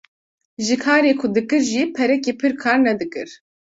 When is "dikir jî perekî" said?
1.35-2.33